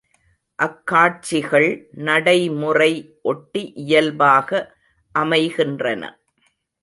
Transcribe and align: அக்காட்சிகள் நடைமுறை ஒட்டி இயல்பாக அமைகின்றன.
அக்காட்சிகள் 0.59 1.67
நடைமுறை 2.07 2.89
ஒட்டி 3.23 3.63
இயல்பாக 3.83 4.61
அமைகின்றன. 5.15 6.03